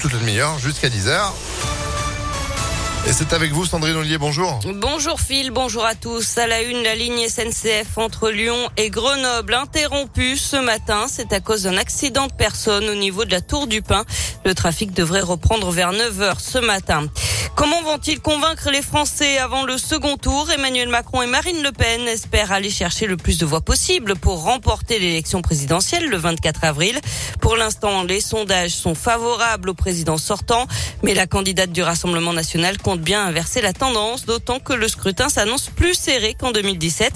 [0.00, 1.32] toute la demi-heure jusqu'à 10h.
[3.06, 4.60] Et c'est avec vous, Sandrine Ollier, bonjour.
[4.74, 6.36] Bonjour Phil, bonjour à tous.
[6.36, 11.06] À la une, la ligne SNCF entre Lyon et Grenoble interrompue ce matin.
[11.08, 14.04] C'est à cause d'un accident de personne au niveau de la Tour du Pin.
[14.44, 17.06] Le trafic devrait reprendre vers 9h ce matin.
[17.56, 20.50] Comment vont-ils convaincre les Français avant le second tour?
[20.50, 24.44] Emmanuel Macron et Marine Le Pen espèrent aller chercher le plus de voix possible pour
[24.44, 26.98] remporter l'élection présidentielle le 24 avril.
[27.40, 30.66] Pour l'instant, les sondages sont favorables au président sortant,
[31.02, 35.28] mais la candidate du Rassemblement national compte bien inverser la tendance, d'autant que le scrutin
[35.28, 37.12] s'annonce plus serré qu'en 2017.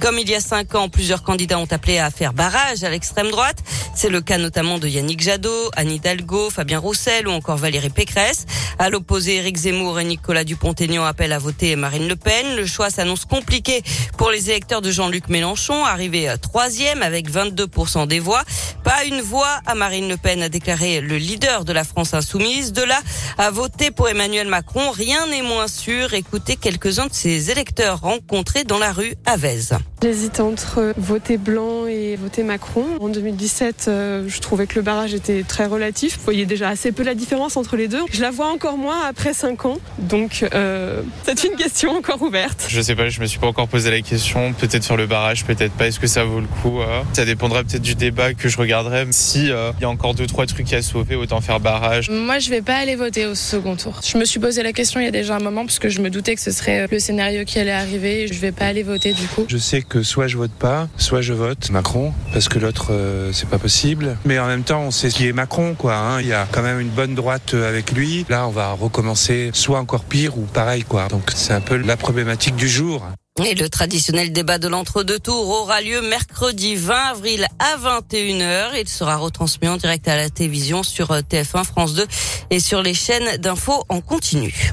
[0.00, 3.30] Comme il y a cinq ans, plusieurs candidats ont appelé à faire barrage à l'extrême
[3.30, 3.58] droite.
[3.94, 8.46] C'est le cas notamment de Yannick Jadot, Anne Hidalgo, Fabien Roussel ou encore Valérie Pécresse.
[8.78, 12.56] À l'opposé, Éric Zemmour et Nicolas Dupont-Aignan appellent à voter Marine Le Pen.
[12.56, 13.82] Le choix s'annonce compliqué
[14.16, 18.44] pour les électeurs de Jean-Luc Mélenchon, arrivé troisième avec 22% des voix.
[18.84, 22.72] Pas une voix à Marine Le Pen, a déclaré le leader de la France insoumise.
[22.72, 23.00] De là
[23.36, 26.14] à voter pour Emmanuel Macron, rien n'est moins sûr.
[26.14, 29.76] Écoutez quelques-uns de ses électeurs rencontrés dans la rue à Vèze.
[30.02, 32.84] J'hésite entre voter blanc et voter Macron.
[33.00, 36.18] En 2017, euh, je trouvais que le barrage était très relatif.
[36.18, 38.02] Vous voyez déjà assez peu la différence entre les deux.
[38.12, 39.78] Je la vois encore moins après 5 ans.
[39.98, 42.66] Donc, euh, c'est une question encore ouverte.
[42.68, 44.52] Je sais pas, je me suis pas encore posé la question.
[44.52, 45.88] Peut-être sur le barrage, peut-être pas.
[45.88, 47.02] Est-ce que ça vaut le coup euh?
[47.12, 49.06] Ça dépendra peut-être du débat que je regarderai.
[49.10, 52.08] Si il y a encore deux trois trucs à sauver, autant faire barrage.
[52.08, 54.00] Moi, je vais pas aller voter au second tour.
[54.04, 56.00] Je me suis posé la question il y a déjà un moment parce que je
[56.00, 58.28] me doutais que ce serait le scénario qui allait arriver.
[58.28, 59.44] Je vais pas aller voter du coup.
[59.48, 63.30] Je sais que soit je vote pas, soit je vote Macron, parce que l'autre, euh,
[63.32, 64.16] c'est pas possible.
[64.24, 65.96] Mais en même temps, on sait ce qui est Macron, quoi.
[65.96, 66.20] Hein.
[66.20, 68.26] Il y a quand même une bonne droite euh, avec lui.
[68.28, 71.08] Là, on va recommencer soit encore pire ou pareil, quoi.
[71.08, 73.06] Donc c'est un peu la problématique du jour.
[73.44, 78.70] Et le traditionnel débat de l'entre-deux tours aura lieu mercredi 20 avril à 21h.
[78.80, 82.06] Il sera retransmis en direct à la télévision sur euh, TF1, France 2
[82.50, 84.72] et sur les chaînes d'infos en continu.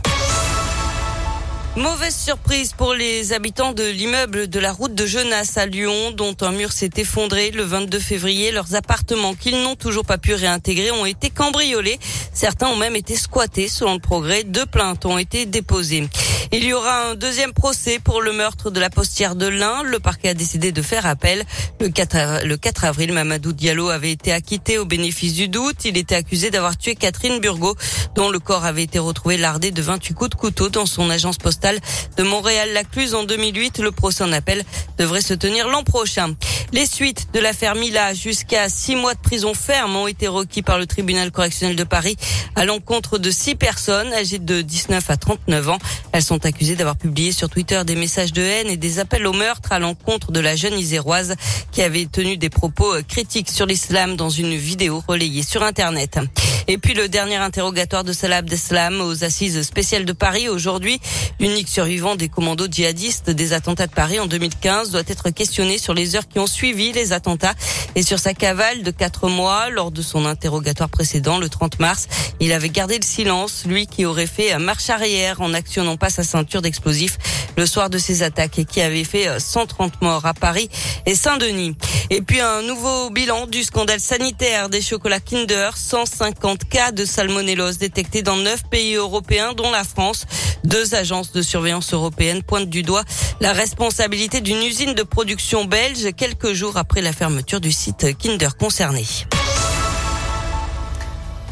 [1.77, 6.33] Mauvaise surprise pour les habitants de l'immeuble de la route de Genasse à Lyon, dont
[6.39, 8.51] un mur s'est effondré le 22 février.
[8.51, 12.00] Leurs appartements qu'ils n'ont toujours pas pu réintégrer ont été cambriolés.
[12.33, 13.67] Certains ont même été squattés.
[13.67, 16.07] Selon le progrès, deux plaintes ont été déposées.
[16.51, 19.83] Il y aura un deuxième procès pour le meurtre de la postière de l'Ain.
[19.83, 21.44] Le parquet a décidé de faire appel.
[21.79, 25.85] Le 4, le 4 avril, Mamadou Diallo avait été acquitté au bénéfice du doute.
[25.85, 27.75] Il était accusé d'avoir tué Catherine Burgot,
[28.16, 31.38] dont le corps avait été retrouvé lardé de 28 coups de couteau dans son agence
[31.38, 31.79] postale
[32.17, 33.79] de Montréal-Lacluse en 2008.
[33.79, 34.63] Le procès en appel
[34.97, 36.35] devrait se tenir l'an prochain.
[36.72, 40.77] Les suites de l'affaire Mila jusqu'à six mois de prison ferme ont été requis par
[40.77, 42.17] le tribunal correctionnel de Paris
[42.56, 45.77] à l'encontre de six personnes âgées de 19 à 39 ans.
[46.12, 49.34] Elles sont accusées d'avoir publié sur Twitter des messages de haine et des appels au
[49.34, 51.35] meurtre à l'encontre de la jeune iséroise
[51.72, 56.19] qui avait tenu des propos critiques sur l'islam dans une vidéo relayée sur Internet.
[56.67, 60.99] Et puis le dernier interrogatoire de Salah Abdeslam aux assises spéciales de Paris aujourd'hui.
[61.39, 65.93] L'unique survivant des commandos djihadistes des attentats de Paris en 2015 doit être questionné sur
[65.93, 67.53] les heures qui ont suivi les attentats
[67.95, 72.07] et sur sa cavale de quatre mois lors de son interrogatoire précédent le 30 mars.
[72.39, 76.23] Il avait gardé le silence, lui qui aurait fait marche arrière en actionnant pas sa
[76.23, 77.17] ceinture d'explosifs
[77.57, 80.69] le soir de ces attaques et qui avait fait 130 morts à Paris
[81.05, 81.75] et Saint-Denis.
[82.09, 87.77] Et puis un nouveau bilan du scandale sanitaire des chocolats Kinder, 150 cas de salmonellose
[87.77, 90.25] détectés dans neuf pays européens dont la France.
[90.63, 93.03] Deux agences de surveillance européennes pointent du doigt
[93.41, 98.55] la responsabilité d'une usine de production belge quelques jours après la fermeture du site Kinder
[98.57, 99.05] concerné.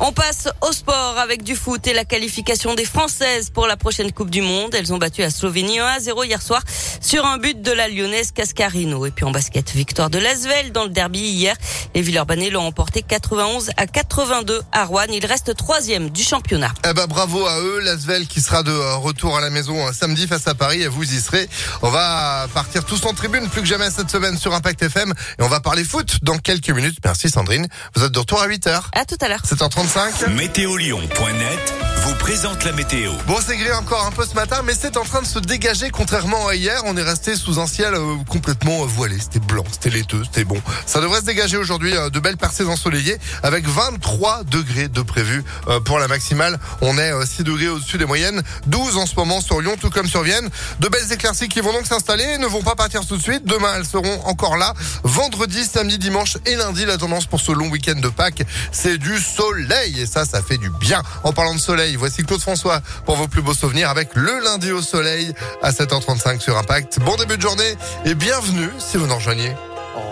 [0.05, 4.11] On passe au sport avec du foot et la qualification des Françaises pour la prochaine
[4.11, 4.75] Coupe du Monde.
[4.75, 6.61] Elles ont battu la Slovénie 1 à 0 hier soir
[6.99, 9.05] sur un but de la lyonnaise Cascarino.
[9.05, 11.55] Et puis en basket, victoire de Lasvel dans le derby hier.
[11.95, 15.05] Les Villeurbanais l'ont emporté 91 à 82 à Rouen.
[15.09, 16.73] Il reste troisième du championnat.
[16.85, 17.79] Eh ben, bravo à eux.
[17.79, 21.21] Lasvel qui sera de retour à la maison samedi face à Paris et vous y
[21.21, 21.47] serez.
[21.81, 25.43] On va partir tous en tribune plus que jamais cette semaine sur Impact FM et
[25.43, 26.97] on va parler foot dans quelques minutes.
[27.05, 27.69] Merci Sandrine.
[27.95, 28.81] Vous êtes de retour à 8h.
[28.91, 29.43] À tout à l'heure.
[29.45, 29.92] 7h35.
[29.95, 33.11] Météolion.net vous présente la météo.
[33.27, 35.89] Bon, c'est gris encore un peu ce matin, mais c'est en train de se dégager.
[35.89, 39.17] Contrairement à hier, on est resté sous un ciel euh, complètement voilé.
[39.19, 40.57] C'était blanc, c'était laiteux, c'était bon.
[40.85, 45.43] Ça devrait se dégager aujourd'hui euh, de belles percées ensoleillées avec 23 degrés de prévu
[45.69, 46.59] euh, pour la maximale.
[46.81, 50.07] On est 6 degrés au-dessus des moyennes, 12 en ce moment sur Lyon, tout comme
[50.07, 50.49] sur Vienne.
[50.79, 53.45] De belles éclaircies qui vont donc s'installer, ne vont pas partir tout de suite.
[53.45, 54.73] Demain, elles seront encore là.
[55.03, 58.43] Vendredi, samedi, dimanche et lundi, la tendance pour ce long week-end de Pâques,
[58.73, 59.82] c'est du soleil.
[59.85, 61.01] Et ça, ça fait du bien.
[61.23, 64.71] En parlant de soleil, Voici Claude François pour vos plus beaux souvenirs avec le lundi
[64.71, 66.99] au soleil à 7h35 sur Impact.
[66.99, 67.75] Bon début de journée
[68.05, 69.53] et bienvenue si vous nous rejoignez.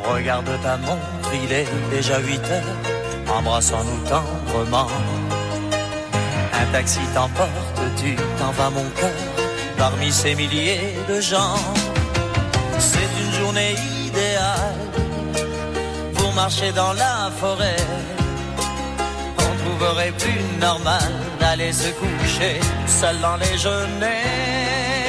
[0.04, 4.88] Regarde ta montre, il est déjà 8 heures, embrassons-nous tendrement.
[6.74, 9.10] taxi t'emporte, tu t'en vas mon cœur,
[9.78, 11.56] parmi ces milliers de gens.
[12.78, 13.76] C'est une journée
[14.06, 14.76] idéale
[16.16, 17.78] pour marcher dans la forêt.
[19.82, 25.01] Trouverait plus normal d'aller se coucher seul dans les genêts.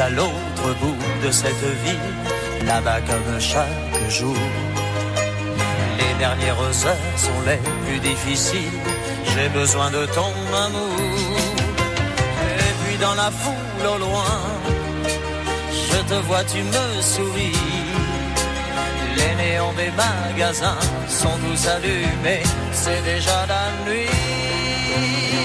[0.00, 4.36] À l'autre bout de cette vie, là-bas comme chaque jour.
[5.98, 8.80] Les dernières heures sont les plus difficiles,
[9.32, 10.32] j'ai besoin de ton
[10.66, 11.38] amour.
[12.58, 14.40] Et puis dans la foule au loin,
[15.90, 17.62] je te vois, tu me souris.
[19.16, 22.42] Les néons des magasins sont tous allumés,
[22.72, 25.35] c'est déjà la nuit.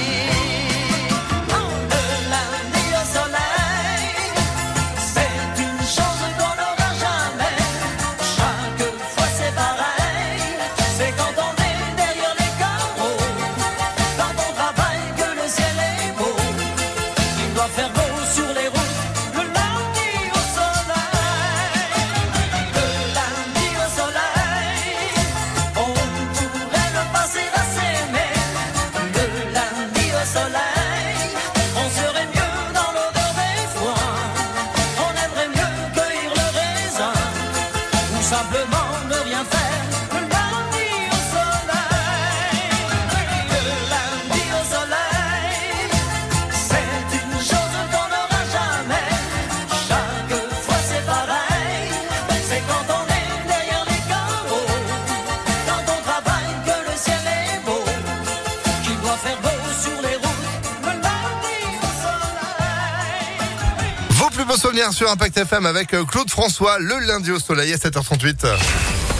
[64.52, 68.48] Beaux souvenirs sur Impact FM avec euh, Claude François le lundi au soleil à 7h38.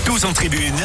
[0.04, 0.76] Tous en tribune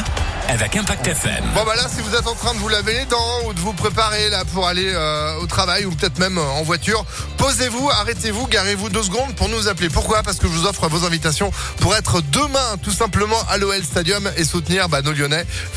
[0.48, 1.44] avec Impact FM.
[1.54, 3.58] Bon bah là si vous êtes en train de vous laver les dents ou de
[3.58, 7.04] vous préparer là pour aller euh, au travail ou peut-être même euh, en voiture,
[7.38, 9.88] posez-vous, arrêtez-vous, garez-vous deux secondes pour nous appeler.
[9.88, 10.22] Pourquoi?
[10.22, 11.50] Parce que je vous offre vos invitations
[11.81, 15.44] pour être demain tout simplement à l'OL Stadium et soutenir bah, nos Lyonnais.